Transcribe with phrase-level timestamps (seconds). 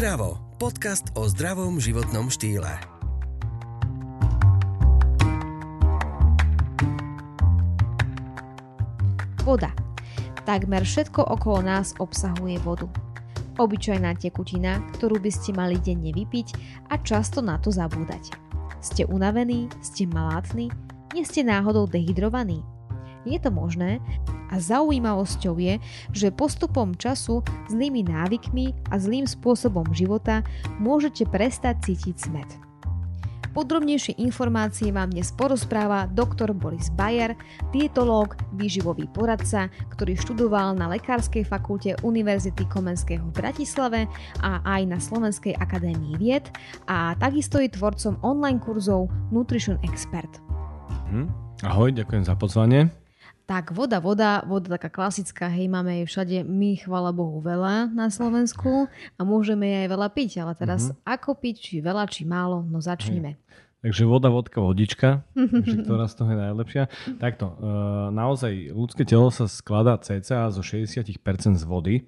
[0.00, 0.40] Zdravo.
[0.56, 2.72] Podcast o zdravom životnom štýle.
[9.44, 9.68] Voda.
[10.48, 12.88] Takmer všetko okolo nás obsahuje vodu.
[13.60, 16.48] Obyčajná tekutina, ktorú by ste mali denne vypiť
[16.88, 18.32] a často na to zabúdať.
[18.80, 19.68] Ste unavení?
[19.84, 20.72] Ste malátni?
[21.12, 22.64] Nie ste náhodou dehydrovaní?
[23.28, 24.00] Je to možné
[24.50, 25.78] a zaujímavosťou je,
[26.10, 27.40] že postupom času,
[27.70, 30.42] zlými návykmi a zlým spôsobom života
[30.82, 32.50] môžete prestať cítiť smet.
[33.50, 37.34] Podrobnejšie informácie vám dnes porozpráva doktor Boris Bayer,
[37.74, 44.06] dietológ, výživový poradca, ktorý študoval na Lekárskej fakulte Univerzity Komenského v Bratislave
[44.38, 46.46] a aj na Slovenskej akadémii vied
[46.86, 50.30] a takisto je tvorcom online kurzov Nutrition Expert.
[51.10, 51.26] Hm.
[51.66, 52.99] Ahoj, ďakujem za pozvanie.
[53.50, 58.06] Tak voda, voda, voda taká klasická, hej, máme jej všade, my chvala Bohu veľa na
[58.06, 58.86] Slovensku
[59.18, 61.18] a môžeme jej aj veľa piť, ale teraz uh-huh.
[61.18, 63.34] ako piť, či veľa, či málo, no začnime.
[63.34, 63.50] Hej.
[63.80, 65.26] Takže voda, vodka, vodička,
[65.66, 66.84] že ktorá z toho je najlepšia.
[67.18, 67.74] Takto, e,
[68.12, 71.10] naozaj ľudské telo sa skladá cca zo 60%
[71.58, 72.06] z vody,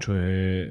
[0.00, 0.66] čo je e,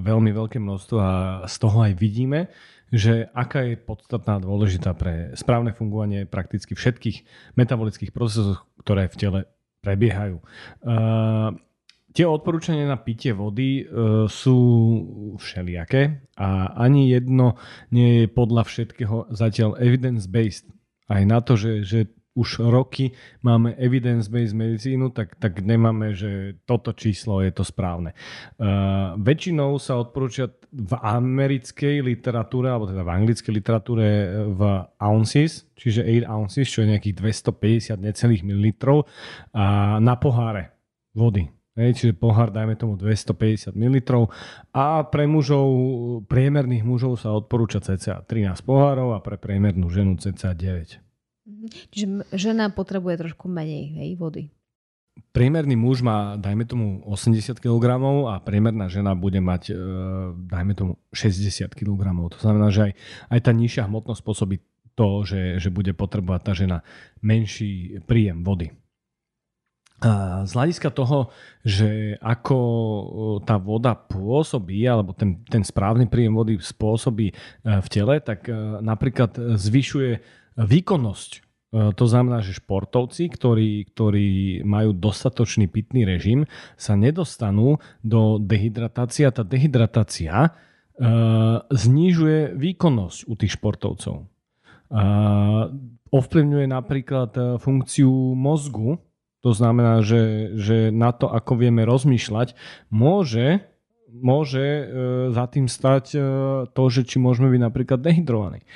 [0.00, 1.12] veľmi veľké množstvo a
[1.44, 2.48] z toho aj vidíme,
[2.90, 7.22] že aká je podstatná dôležitá pre správne fungovanie prakticky všetkých
[7.54, 9.40] metabolických procesov, ktoré v tele
[9.80, 10.42] prebiehajú.
[10.84, 11.56] Uh,
[12.12, 14.58] tie odporúčania na pitie vody uh, sú
[15.38, 17.56] všelijaké a ani jedno
[17.94, 20.68] nie je podľa všetkého zatiaľ evidence-based.
[21.10, 22.00] Aj na to, že, že
[22.40, 23.12] už roky
[23.44, 28.16] máme evidence-based medicínu, tak, tak nemáme, že toto číslo je to správne.
[28.56, 34.06] Uh, väčšinou sa odporúča v americkej literatúre, alebo teda v anglickej literatúre
[34.48, 34.60] v
[35.02, 39.04] ounces, čiže 8 ounces, čo je nejakých 250 necelých mililitrov
[39.52, 40.72] a na poháre
[41.12, 41.50] vody.
[41.78, 44.26] Hej, čiže pohár dajme tomu 250 ml
[44.74, 45.70] a pre mužov,
[46.26, 51.09] priemerných mužov sa odporúča cca 13 pohárov a pre priemernú ženu cca 9.
[51.92, 54.42] Čiže žena potrebuje trošku menej hej, vody.
[55.30, 57.86] Priemerný muž má, dajme tomu, 80 kg
[58.30, 59.74] a priemerná žena bude mať, e,
[60.48, 62.02] dajme tomu, 60 kg.
[62.34, 62.92] To znamená, že aj,
[63.30, 64.56] aj tá nižšia hmotnosť spôsobí
[64.98, 66.78] to, že, že bude potrebovať tá žena
[67.22, 68.74] menší príjem vody.
[70.00, 71.28] A z hľadiska toho,
[71.60, 72.58] že ako
[73.44, 78.80] tá voda pôsobí, alebo ten, ten správny príjem vody spôsobí e, v tele, tak e,
[78.80, 81.30] napríklad zvyšuje výkonnosť.
[81.36, 81.40] E,
[81.94, 86.44] to znamená, že športovci, ktorí, ktorí majú dostatočný pitný režim,
[86.76, 94.26] sa nedostanú do dehydratácie a tá dehydratácia uh, znižuje výkonnosť u tých športovcov.
[94.90, 95.70] Uh,
[96.10, 98.98] ovplyvňuje napríklad funkciu mozgu,
[99.40, 102.52] to znamená, že, že na to, ako vieme rozmýšľať,
[102.92, 103.64] môže,
[104.10, 104.90] môže
[105.32, 106.18] za tým stať
[106.74, 108.66] to, že či môžeme byť napríklad dehydrovaní.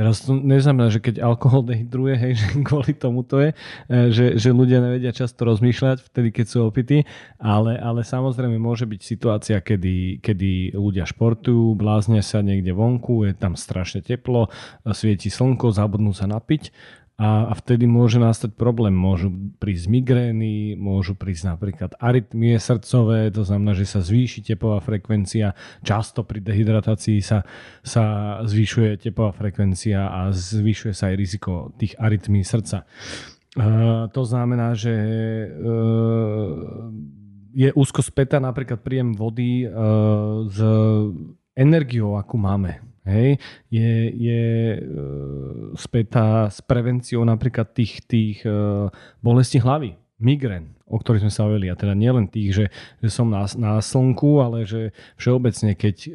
[0.00, 3.50] Teraz to neznamená, že keď alkohol dehydruje, hej, že kvôli tomu to je,
[3.92, 7.04] e, že, že ľudia nevedia často rozmýšľať vtedy, keď sú opití,
[7.36, 13.36] ale, ale samozrejme môže byť situácia, kedy, kedy ľudia športujú, bláznia sa niekde vonku, je
[13.36, 14.48] tam strašne teplo,
[14.88, 16.72] svieti slnko, zabudnú sa napiť
[17.20, 18.96] a, a vtedy môže nastať problém.
[18.96, 19.28] Môžu
[19.60, 25.52] prísť migrény, môžu prísť napríklad arytmie srdcové, to znamená, že sa zvýši tepová frekvencia.
[25.84, 27.44] Často pri dehydratácii sa,
[27.84, 28.04] sa
[28.48, 32.88] zvyšuje tepová frekvencia a zvyšuje sa aj riziko tých arytmí srdca.
[33.52, 34.94] Uh, to znamená, že
[35.52, 36.88] uh,
[37.52, 40.56] je úzko spätá napríklad príjem vody uh, s
[41.52, 43.30] energiou, akú máme hej,
[43.68, 44.44] je, je
[44.78, 44.80] e,
[45.76, 48.88] spätá s prevenciou napríklad tých, tých e,
[49.20, 51.70] bolestí hlavy, migrén, o ktorých sme sa hovorili.
[51.70, 52.66] A teda nielen tých, že,
[52.98, 56.10] že som na, na slnku, ale že všeobecne, keď e,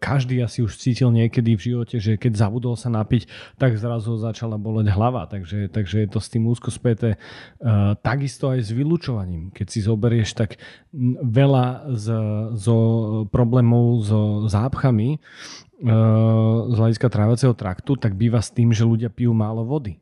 [0.00, 3.28] každý asi už cítil niekedy v živote, že keď zabudol sa napiť,
[3.60, 5.28] tak zrazu začala boleť hlava.
[5.28, 7.14] Takže, takže je to s tým úzko späté.
[7.14, 7.18] E,
[8.00, 9.52] takisto aj s vylúčovaním.
[9.52, 10.56] Keď si zoberieš, tak
[11.20, 12.06] veľa z,
[12.56, 12.78] zo
[13.28, 15.18] problémov so zápchami e,
[16.72, 20.00] z hľadiska trávacieho traktu, tak býva s tým, že ľudia pijú málo vody.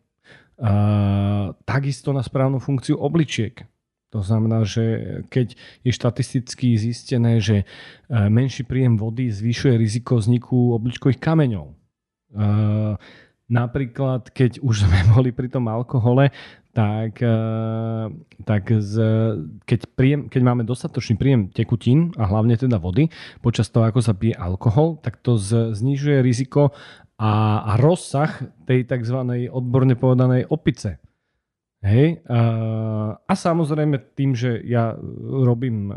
[0.62, 3.66] Uh, takisto na správnu funkciu obličiek.
[4.12, 4.84] To znamená, že
[5.32, 7.66] keď je štatisticky zistené, že e,
[8.28, 11.72] menší príjem vody zvyšuje riziko vzniku obličkových kameňov.
[11.72, 11.74] E,
[13.48, 16.28] napríklad, keď už sme boli pri tom alkohole,
[16.76, 17.40] tak, e,
[18.44, 18.94] tak z,
[19.64, 23.08] keď, príjem, keď máme dostatočný príjem tekutín a hlavne teda vody
[23.40, 26.76] počas toho, ako sa pije alkohol, tak to z, znižuje riziko
[27.16, 29.48] a, a rozsah tej tzv.
[29.48, 31.00] odborne povedanej opice
[31.82, 32.22] Hej?
[32.30, 32.40] A,
[33.26, 35.94] a samozrejme tým, že ja robím e,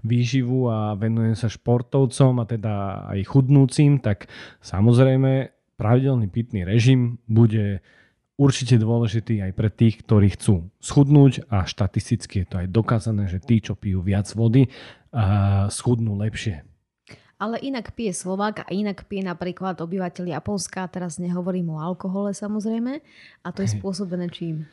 [0.00, 2.74] výživu a venujem sa športovcom a teda
[3.12, 4.32] aj chudnúcim, tak
[4.64, 7.84] samozrejme pravidelný pitný režim bude
[8.40, 13.44] určite dôležitý aj pre tých, ktorí chcú schudnúť a štatisticky je to aj dokázané, že
[13.44, 14.72] tí, čo pijú viac vody,
[15.68, 16.64] schudnú lepšie.
[17.40, 23.00] Ale inak pije Slovák a inak pije napríklad obyvateľ Japonska, teraz nehovorím o alkohole samozrejme,
[23.44, 24.68] a to je spôsobené čím?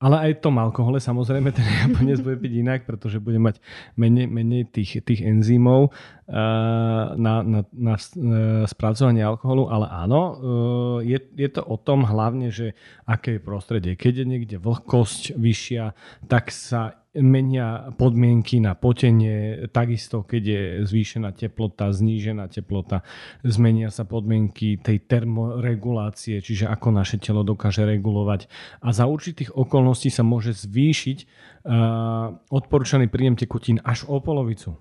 [0.00, 3.60] Ale aj tom alkohole samozrejme ten Japonec bude piť inak, pretože bude mať
[4.00, 9.68] menej, menej tých, tých enzymov uh, na, na, na uh, spracovanie alkoholu.
[9.68, 12.72] Ale áno, uh, je, je to o tom hlavne, že
[13.04, 13.92] aké je prostredie.
[13.92, 15.92] Keď je niekde vlhkosť vyššia,
[16.32, 23.02] tak sa menia podmienky na potenie, takisto keď je zvýšená teplota, znížená teplota,
[23.42, 28.46] zmenia sa podmienky tej termoregulácie, čiže ako naše telo dokáže regulovať.
[28.86, 31.18] A za určitých okolností sa môže zvýšiť
[31.66, 34.78] uh, odporúčaný príjem tekutín až o polovicu.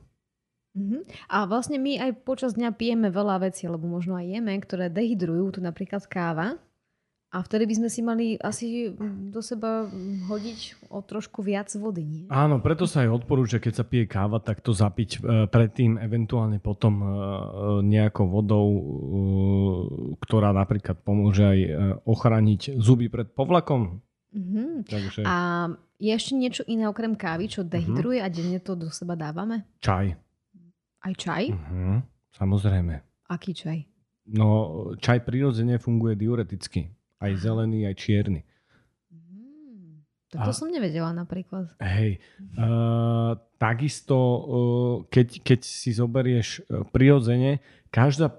[0.78, 1.02] Uh-huh.
[1.34, 5.58] A vlastne my aj počas dňa pijeme veľa vecí, lebo možno aj jeme, ktoré dehydrujú,
[5.58, 6.62] tu napríklad káva.
[7.30, 8.90] A vtedy by sme si mali asi
[9.30, 9.86] do seba
[10.26, 12.24] hodiť o trošku viac vody, nie?
[12.34, 16.58] Áno, preto sa aj odporúča, keď sa pije káva, tak to zapiť e, predtým, eventuálne
[16.58, 17.06] potom e,
[17.86, 18.82] nejakou vodou, e,
[20.26, 21.60] ktorá napríklad pomôže aj
[22.10, 24.02] ochrániť zuby pred povlakom.
[24.34, 24.82] Uh-huh.
[24.90, 25.22] Takže...
[25.22, 25.70] A
[26.02, 27.70] je ešte niečo iné okrem kávy, čo mhm.
[27.70, 28.34] dehydruje uh-huh.
[28.34, 29.70] a denne to do seba dávame?
[29.86, 30.18] Čaj.
[31.06, 31.54] Aj čaj?
[31.54, 32.02] Uh-huh.
[32.34, 33.06] Samozrejme.
[33.30, 33.86] Aký čaj?
[34.34, 34.50] No,
[34.98, 36.90] čaj prirodzene funguje diureticky.
[37.20, 38.42] Aj zelený, aj čierny.
[39.12, 41.76] Mm, toto a, som nevedela napríklad.
[41.84, 42.24] Hej.
[42.56, 44.42] Uh, takisto, uh,
[45.12, 46.64] keď, keď si zoberieš
[46.96, 47.60] prirodzene,
[47.92, 48.32] každá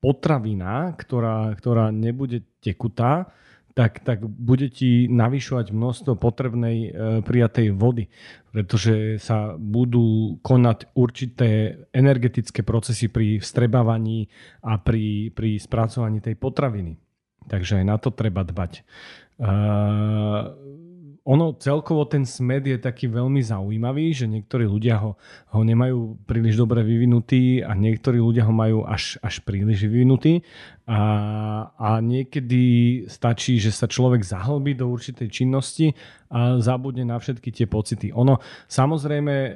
[0.00, 3.28] potravina, ktorá, ktorá nebude tekutá,
[3.74, 6.88] tak, tak bude ti navyšovať množstvo potrebnej e,
[7.22, 8.10] prijatej vody,
[8.50, 14.26] pretože sa budú konať určité energetické procesy pri vstrebávaní
[14.66, 16.98] a pri, pri spracovaní tej potraviny.
[17.48, 18.82] Takže aj na to treba dbať.
[19.40, 20.52] Uh,
[21.24, 25.20] ono celkovo ten smed je taký veľmi zaujímavý, že niektorí ľudia ho,
[25.52, 30.40] ho nemajú príliš dobre vyvinutý a niektorí ľudia ho majú až, až príliš vyvinutý.
[30.90, 31.02] A,
[31.78, 35.94] a niekedy stačí, že sa človek zahlbí do určitej činnosti
[36.26, 38.10] a zabudne na všetky tie pocity.
[38.10, 39.50] Ono, samozrejme, e,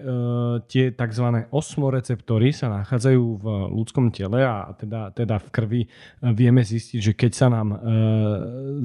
[0.71, 1.27] tie tzv.
[1.51, 5.89] osmoreceptory sa nachádzajú v ľudskom tele a teda, teda v krvi e,
[6.31, 7.79] vieme zistiť, že keď sa nám e,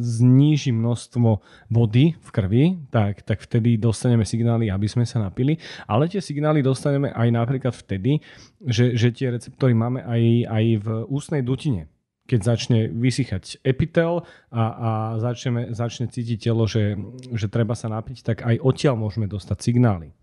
[0.01, 1.29] zníži množstvo
[1.69, 5.61] vody v krvi, tak, tak vtedy dostaneme signály, aby sme sa napili.
[5.85, 8.25] Ale tie signály dostaneme aj napríklad vtedy,
[8.57, 11.85] že, že tie receptory máme aj, aj v ústnej dutine
[12.29, 14.21] keď začne vysychať epitel
[14.53, 16.93] a, a začneme, začne cítiť telo, že,
[17.33, 20.13] že treba sa napiť, tak aj odtiaľ môžeme dostať signály.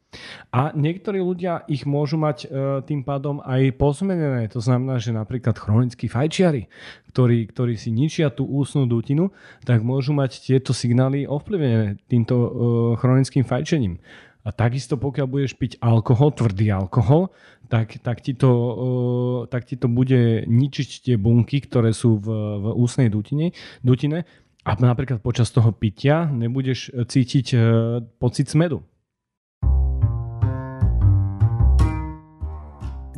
[0.54, 4.48] A niektorí ľudia ich môžu mať e, tým pádom aj pozmenené.
[4.54, 6.70] To znamená, že napríklad chronickí fajčiari,
[7.12, 9.34] ktorí, ktorí si ničia tú ústnu dutinu,
[9.66, 12.48] tak môžu mať tieto signály ovplyvnené týmto e,
[12.96, 14.00] chronickým fajčením.
[14.46, 17.34] A takisto pokiaľ budeš piť alkohol, tvrdý alkohol,
[17.68, 18.50] tak, tak, ti, to,
[19.50, 22.28] tak ti to bude ničiť tie bunky, ktoré sú v,
[22.62, 23.52] v ústnej dutine,
[23.82, 24.24] dutine
[24.66, 27.62] a napríklad počas toho pitia nebudeš cítiť uh,
[28.18, 28.82] pocit smedu.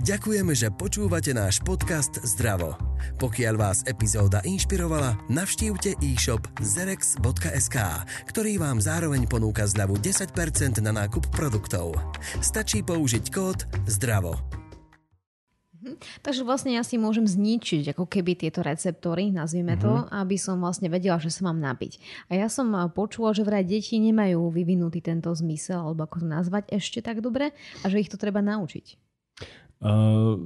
[0.09, 2.81] Ďakujeme, že počúvate náš podcast Zdravo.
[3.21, 7.77] Pokiaľ vás epizóda inšpirovala, navštívte e-shop zerex.sk,
[8.25, 11.93] ktorý vám zároveň ponúka zľavu 10% na nákup produktov.
[12.41, 14.33] Stačí použiť kód ZDRAVO.
[15.85, 16.25] Mhm.
[16.25, 20.25] Takže vlastne ja si môžem zničiť ako keby tieto receptory, nazvime to, mm-hmm.
[20.25, 22.01] aby som vlastne vedela, že sa mám napiť.
[22.33, 26.65] A ja som počula, že vraj deti nemajú vyvinutý tento zmysel, alebo ako to nazvať
[26.73, 27.53] ešte tak dobre,
[27.85, 29.08] a že ich to treba naučiť.
[29.79, 30.43] Uh,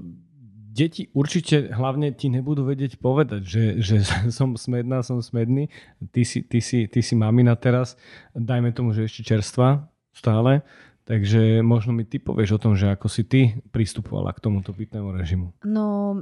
[0.73, 3.97] deti určite hlavne ti nebudú vedieť povedať, že, že
[4.37, 5.69] som smedná, som smedný.
[6.11, 8.01] Ty si, ty, si, ty si mamina teraz,
[8.33, 10.65] dajme tomu, že ešte čerstva stále,
[11.13, 15.13] Takže možno mi ty povieš o tom, že ako si ty pristupovala k tomuto pitnému
[15.13, 15.53] režimu.
[15.61, 16.17] No,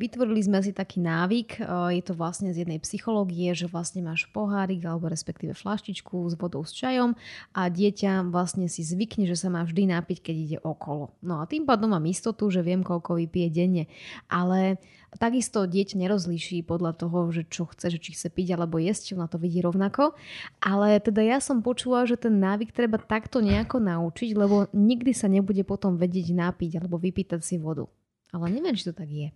[0.00, 4.32] vytvorili sme si taký návyk, e, je to vlastne z jednej psychológie, že vlastne máš
[4.32, 7.20] pohárik alebo respektíve flaštičku s vodou s čajom
[7.52, 11.12] a dieťa vlastne si zvykne, že sa má vždy napiť, keď ide okolo.
[11.20, 13.92] No a tým pádom mám istotu, že viem, koľko vypije denne.
[14.32, 14.80] Ale
[15.18, 19.26] Takisto dieťa nerozlíši podľa toho, že čo chce, že či chce piť alebo jesť, na
[19.26, 20.14] to vidí rovnako.
[20.62, 25.26] Ale teda ja som počula, že ten návyk treba takto nejako naučiť, lebo nikdy sa
[25.26, 27.90] nebude potom vedieť napiť alebo vypýtať si vodu.
[28.30, 29.34] Ale neviem, či to tak je.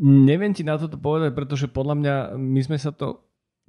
[0.00, 3.26] Neviem ti na toto povedať, pretože podľa mňa my sme sa to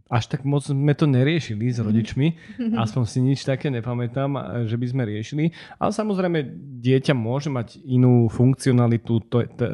[0.07, 2.27] až tak moc sme to neriešili s rodičmi,
[2.83, 5.51] aspoň si nič také nepamätám, že by sme riešili.
[5.75, 6.39] Ale samozrejme,
[6.79, 9.65] dieťa môže mať inú funkcionalitu to, to,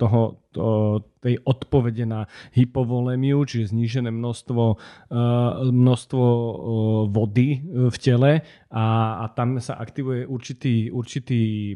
[0.00, 0.41] toho,
[1.22, 5.16] tej odpovede na hypovolemiu, čiže znížené množstvo, e,
[5.70, 6.52] množstvo e,
[7.08, 7.48] vody
[7.88, 8.42] v tele
[8.72, 8.86] a,
[9.22, 11.74] a tam sa aktivuje určitý, určitý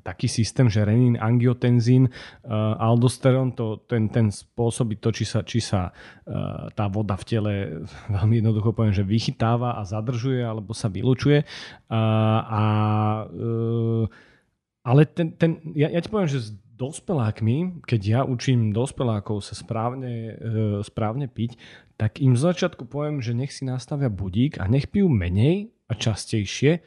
[0.00, 2.08] taký systém, že renin, angiotenzín,
[2.78, 5.90] aldosterón, to, ten, ten spôsobí to, či sa, či sa
[6.72, 7.52] tá voda v tele,
[8.16, 11.42] veľmi jednoducho poviem, že vychytáva a zadržuje, alebo sa vylučuje.
[11.90, 12.02] A,
[12.46, 12.62] a
[14.86, 20.12] ale ten, ten, ja, ja ti poviem, že dospelákmi, keď ja učím dospelákov sa správne,
[20.12, 20.32] e,
[20.84, 21.56] správne piť,
[21.96, 25.96] tak im z začiatku poviem, že nech si nastavia budík a nech pijú menej a
[25.96, 26.84] častejšie.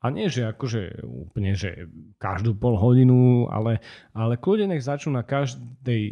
[0.00, 1.84] A nie, že akože úplne, že
[2.16, 3.84] každú pol hodinu, ale,
[4.16, 6.04] ale kľudne nech začnú na každej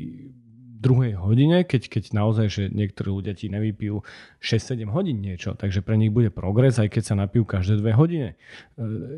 [0.78, 4.06] druhej hodine, keď, keď naozaj, že niektorí ľudia ti nevypijú
[4.38, 8.30] 6-7 hodín niečo, takže pre nich bude progres, aj keď sa napijú každé dve hodiny.
[8.32, 8.36] E,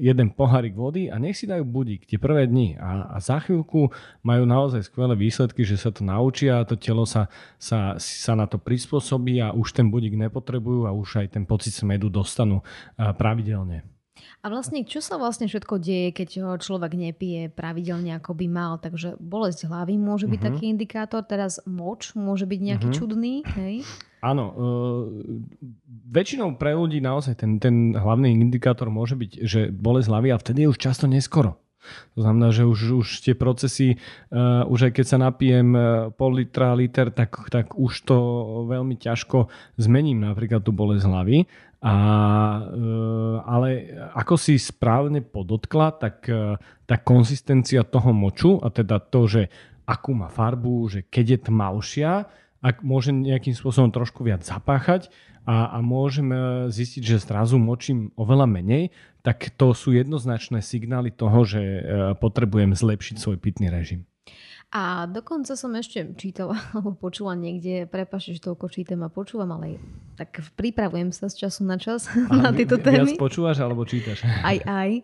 [0.00, 3.92] jeden pohárik vody a nech si dajú budík tie prvé dni a, a za chvíľku
[4.24, 7.28] majú naozaj skvelé výsledky, že sa to naučia a to telo sa,
[7.60, 11.76] sa, sa na to prispôsobí a už ten budík nepotrebujú a už aj ten pocit
[11.76, 12.64] smedu dostanú
[12.96, 13.84] pravidelne.
[14.40, 18.72] A vlastne, čo sa vlastne všetko deje, keď človek nepije pravidelne, ako by mal?
[18.80, 20.52] Takže bolesť hlavy môže byť uh-huh.
[20.56, 22.98] taký indikátor, teraz moč môže byť nejaký uh-huh.
[22.98, 23.84] čudný, hej?
[24.20, 24.56] Áno, uh,
[26.12, 30.58] väčšinou pre ľudí naozaj ten, ten hlavný indikátor môže byť, že bolesť hlavy a vtedy
[30.64, 31.56] je už často neskoro.
[32.12, 33.96] To znamená, že už, už tie procesy,
[34.28, 38.16] uh, už aj keď sa napijem uh, pol litra, liter, tak, tak už to
[38.68, 39.48] veľmi ťažko
[39.80, 41.48] zmením napríklad tú bolesť hlavy.
[41.80, 41.96] A,
[42.60, 42.86] e,
[43.40, 43.68] ale
[44.12, 49.42] ako si správne podotkla, tak e, tá konzistencia toho moču, a teda to, že
[49.88, 52.12] akú má farbu, že keď je tmavšia,
[52.60, 55.08] ak môže nejakým spôsobom trošku viac zapáchať
[55.48, 58.92] a, a môžeme zistiť, že zrazu močím oveľa menej,
[59.24, 61.80] tak to sú jednoznačné signály toho, že e,
[62.20, 64.09] potrebujem zlepšiť svoj pitný režim.
[64.70, 69.82] A dokonca som ešte čítala, alebo počula niekde, prepáčte, že toľko čítam a počúvam, ale
[70.14, 73.16] tak pripravujem sa z času na čas a na tieto témy.
[73.16, 74.22] Viac počúvaš alebo čítaš?
[74.46, 75.02] Aj, aj.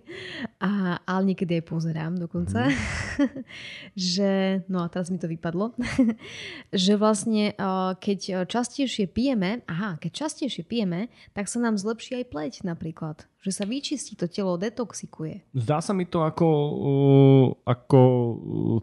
[0.60, 2.68] A, ale niekedy aj pozerám dokonca.
[2.68, 2.76] Mm.
[3.96, 4.30] že,
[4.70, 5.72] no a teraz mi to vypadlo,
[6.72, 7.56] že vlastne
[7.96, 13.54] keď častejšie pijeme, aha, keď častejšie pijeme, tak sa nám zlepší aj pleť napríklad že
[13.54, 15.46] sa vyčistí to telo, detoxikuje.
[15.54, 16.48] Zdá sa mi to ako,
[17.62, 18.82] ako uh,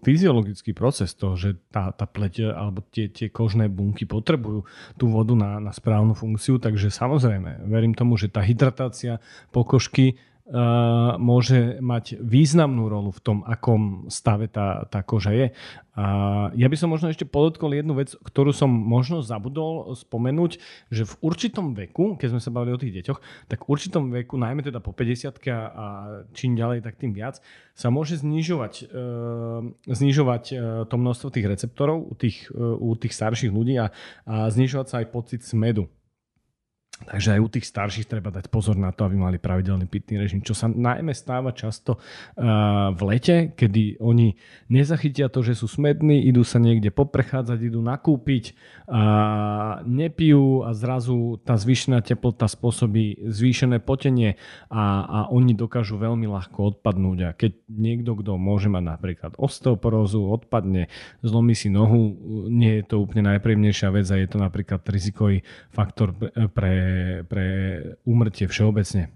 [0.74, 4.66] fyziologický proces to, že tá, tá pleť alebo tie, tie kožné bunky potrebujú
[4.98, 9.22] tú vodu na, na správnu funkciu, takže samozrejme, verím tomu, že tá hydratácia
[9.54, 10.18] pokožky
[11.24, 15.48] môže mať významnú rolu v tom, akom stave tá, tá koža je.
[15.96, 16.06] A
[16.58, 20.60] ja by som možno ešte podotkol jednu vec, ktorú som možno zabudol spomenúť,
[20.92, 24.36] že v určitom veku, keď sme sa bavili o tých deťoch, tak v určitom veku,
[24.36, 25.86] najmä teda po 50 a
[26.36, 27.40] čím ďalej, tak tým viac,
[27.72, 30.58] sa môže znižovať, uh, znižovať uh,
[30.90, 33.96] to množstvo tých receptorov u tých, uh, u tých starších ľudí a,
[34.28, 35.88] a znižovať sa aj pocit smedu.
[36.94, 40.40] Takže aj u tých starších treba dať pozor na to, aby mali pravidelný pitný režim,
[40.40, 44.38] čo sa najmä stáva často uh, v lete, kedy oni
[44.70, 48.56] nezachytia to, že sú smední, idú sa niekde poprechádzať, idú nakúpiť,
[49.88, 54.36] nepijú a zrazu tá zvýšená teplota spôsobí zvýšené potenie
[54.68, 57.20] a, a oni dokážu veľmi ľahko odpadnúť.
[57.24, 60.92] A keď niekto, kto môže mať napríklad osteoporózu, odpadne,
[61.24, 62.16] zlomí si nohu,
[62.52, 66.12] nie je to úplne najpríjemnejšia vec a je to napríklad rizikový faktor
[66.52, 66.83] pre
[67.28, 67.48] pre
[68.06, 69.12] úmrtie všeobecne.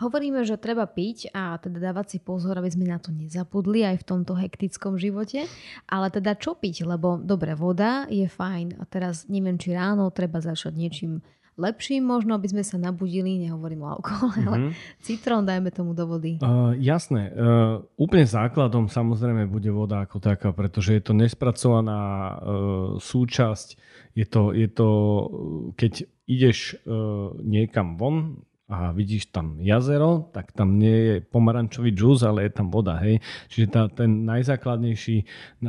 [0.00, 4.00] Hovoríme, že treba piť a teda dávať si pozor, aby sme na to nezapudli aj
[4.00, 5.44] v tomto hektickom živote.
[5.92, 6.88] Ale teda čo piť?
[6.88, 8.80] Lebo dobre, voda je fajn.
[8.80, 11.20] A teraz neviem, či ráno treba začať niečím
[11.58, 14.48] lepším možno, aby sme sa nabudili, nehovorím o alkohole, mm-hmm.
[14.48, 14.72] ale mhm.
[15.02, 16.38] citrón dajme tomu do vody.
[16.42, 17.32] Uh, jasné.
[17.32, 22.36] Uh, úplne základom samozrejme bude voda ako taká, pretože je to nespracovaná uh,
[23.00, 23.68] súčasť.
[24.14, 24.88] Je to, je to
[25.78, 25.92] keď
[26.26, 32.46] ideš uh, niekam von, a vidíš tam jazero, tak tam nie je pomarančový džús, ale
[32.46, 33.02] je tam voda.
[33.02, 33.18] Hej?
[33.50, 35.16] Čiže tá, ten najzákladnejší,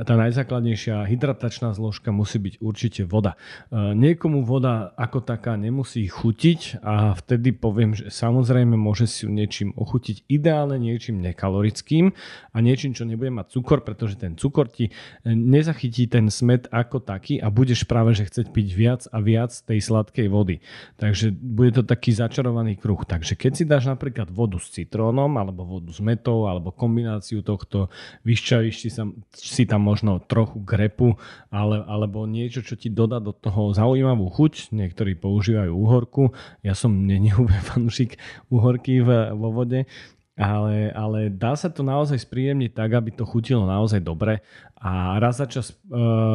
[0.06, 3.34] tá najzákladnejšia hydratačná zložka musí byť určite voda.
[3.74, 9.34] E, niekomu voda ako taká nemusí chutiť a vtedy poviem, že samozrejme môže si ju
[9.34, 12.14] niečím ochutiť, ideálne niečím nekalorickým
[12.54, 14.94] a niečím, čo nebude mať cukor, pretože ten cukor ti
[15.26, 19.82] nezachytí ten smet ako taký a budeš práve že chceť piť viac a viac tej
[19.82, 20.62] sladkej vody.
[21.02, 23.08] Takže bude to taký začarovaný kruh kruh.
[23.08, 27.88] Takže keď si dáš napríklad vodu s citrónom, alebo vodu s metou, alebo kombináciu tohto,
[28.28, 31.16] vyšťavíš si, sa, si tam možno trochu grepu,
[31.48, 34.76] ale, alebo niečo, čo ti dodá do toho zaujímavú chuť.
[34.76, 36.36] Niektorí používajú úhorku.
[36.68, 37.32] Ja som není
[37.72, 38.20] fanúšik
[38.52, 39.88] úhorky v, vo vode,
[40.36, 44.42] ale, ale dá sa to naozaj spríjemniť tak, aby to chutilo naozaj dobre
[44.82, 45.76] a raz za čas e,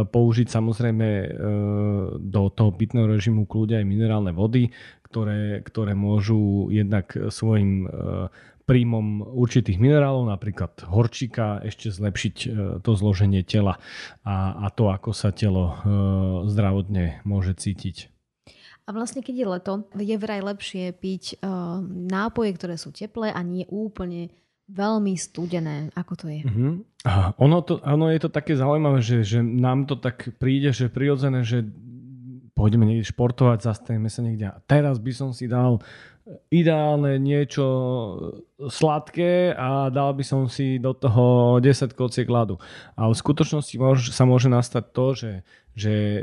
[0.07, 1.29] použiť samozrejme e,
[2.23, 4.71] do toho pitného režimu kľúde aj minerálne vody,
[5.17, 8.29] ktoré, ktoré môžu jednak svojim e,
[8.69, 12.47] príjmom určitých minerálov, napríklad horčika, ešte zlepšiť e,
[12.85, 13.81] to zloženie tela
[14.29, 15.81] a, a to, ako sa telo
[16.45, 18.13] zdravotne môže cítiť.
[18.85, 21.43] A vlastne keď je leto, je vraj lepšie piť
[22.13, 24.31] nápoje, ktoré sú teplé a nie úplne
[24.71, 25.91] veľmi studené.
[25.95, 26.43] Ako to je?
[27.07, 30.91] A ono, to, ono je to také zaujímavé, že, že nám to tak príde, že
[30.91, 31.63] prirodzené, že
[32.57, 34.49] pôjdeme niekde športovať, zastavíme sa niekde.
[34.49, 35.85] A teraz by som si dal
[36.51, 37.67] ideálne niečo
[38.59, 42.59] sladké a dal by som si do toho 10 kociek ľadu.
[42.99, 43.77] Ale v skutočnosti
[44.11, 45.33] sa môže nastať to, že,
[45.79, 46.23] že e,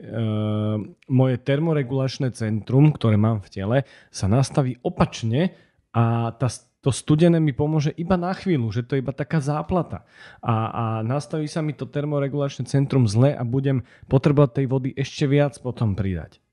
[1.07, 3.77] moje termoregulačné centrum, ktoré mám v tele,
[4.11, 5.55] sa nastaví opačne
[5.95, 6.51] a tá,
[6.83, 10.03] to studené mi pomôže iba na chvíľu, že to je iba taká záplata.
[10.43, 15.23] A, a nastaví sa mi to termoregulačné centrum zle a budem potrebovať tej vody ešte
[15.23, 16.43] viac potom pridať.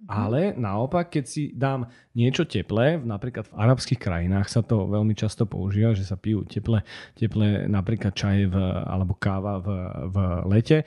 [0.00, 0.08] Mhm.
[0.08, 5.44] Ale naopak, keď si dám niečo teplé, napríklad v arabských krajinách sa to veľmi často
[5.44, 6.84] používa, že sa pijú teplé,
[7.16, 9.68] teplé napríklad čaj v, alebo káva v,
[10.12, 10.16] v
[10.48, 10.78] lete,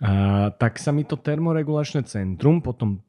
[0.00, 3.04] a, tak sa mi to termoregulačné centrum po tom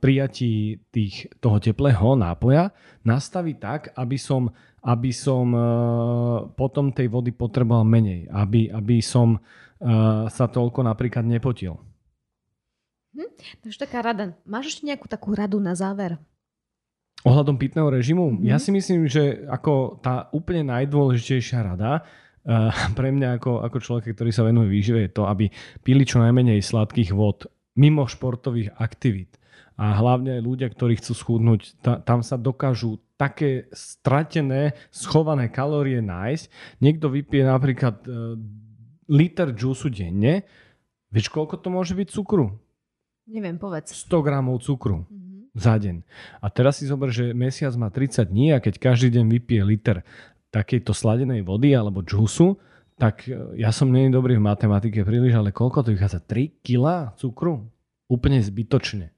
[0.00, 2.72] prijatí tých, toho teplého nápoja
[3.04, 4.48] nastaví tak, aby som,
[4.80, 11.28] aby som uh, potom tej vody potreboval menej, aby, aby som uh, sa toľko napríklad
[11.28, 11.76] nepotil.
[13.12, 14.32] Hm, takže taká rada.
[14.48, 16.16] Máš ešte nejakú takú radu na záver?
[17.24, 18.32] Ohľadom pitného režimu?
[18.32, 18.48] Mm-hmm.
[18.48, 22.04] Ja si myslím, že ako tá úplne najdôležitejšia rada
[22.98, 25.48] pre mňa ako, ako človek, ktorý sa venuje výžive, je to, aby
[25.80, 29.40] pili čo najmenej sladkých vod mimo športových aktivít.
[29.74, 35.98] A hlavne aj ľudia, ktorí chcú schudnúť, ta, tam sa dokážu také stratené, schované kalórie
[35.98, 36.78] nájsť.
[36.78, 38.38] Niekto vypije napríklad uh,
[39.10, 40.46] liter džusu denne.
[41.10, 42.54] Vieš, koľko to môže byť cukru?
[43.26, 43.90] Neviem, povedz.
[44.06, 45.58] 100 gramov cukru mm-hmm.
[45.58, 46.06] za deň.
[46.38, 49.96] A teraz si zober, že mesiac má 30 dní a keď každý deň vypije liter
[50.54, 52.54] takejto sladenej vody alebo džusu,
[52.94, 56.22] tak e, ja som nie dobrý v matematike príliš, ale koľko to vychádza?
[56.22, 57.66] 3 kg cukru?
[58.06, 59.10] Úplne zbytočne.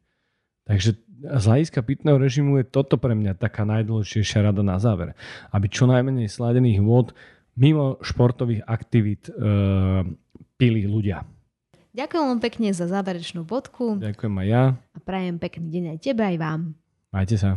[0.64, 5.12] Takže z hľadiska pitného režimu je toto pre mňa taká najdôležitejšia rada na záver.
[5.52, 7.12] Aby čo najmenej sladených vôd
[7.56, 9.32] mimo športových aktivít e,
[10.56, 11.24] pili ľudia.
[11.96, 13.96] Ďakujem vám pekne za záverečnú bodku.
[13.96, 14.64] Ďakujem aj ja.
[14.76, 16.60] A prajem pekný deň aj tebe, aj vám.
[17.08, 17.56] Majte sa.